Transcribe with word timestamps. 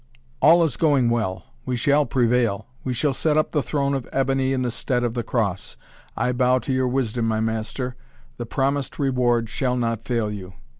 "All 0.41 0.63
is 0.63 0.77
going 0.77 1.11
well! 1.11 1.43
We 1.63 1.75
shall 1.75 2.07
prevail! 2.07 2.65
We 2.83 2.91
shall 2.91 3.13
set 3.13 3.37
up 3.37 3.51
the 3.51 3.61
throne 3.61 3.93
of 3.93 4.09
Ebony 4.11 4.51
in 4.51 4.63
the 4.63 4.71
stead 4.71 5.03
of 5.03 5.13
the 5.13 5.21
Cross. 5.21 5.77
I 6.17 6.31
bow 6.31 6.57
to 6.57 6.73
your 6.73 6.87
wisdom, 6.87 7.27
my 7.27 7.39
master! 7.39 7.95
The 8.37 8.47
promised 8.47 8.97
reward 8.97 9.47
shall 9.47 9.75
not 9.75 10.03
fail 10.05 10.31
you!" 10.31 10.53